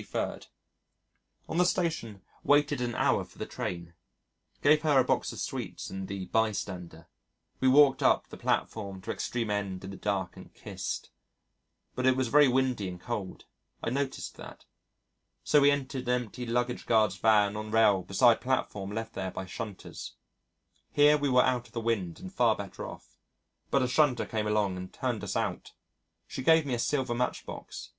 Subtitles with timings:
[1.50, 3.92] On the Station waited for an hour for the train.
[4.62, 7.06] Gave her a box of sweets and the Bystander.
[7.60, 11.10] We walked up the platform to extreme end in the dark and kissed!
[11.94, 13.44] But it was very windy and cold.
[13.84, 14.64] (I noticed that!)
[15.44, 19.44] So we entered an empty luggage guard's van on rail beside platform left there by
[19.44, 20.12] shunters.
[20.90, 23.18] Here we were out of the wind and far better off.
[23.70, 25.74] But a shunter came along and turned us out.
[26.26, 27.90] She gave me a silver match box.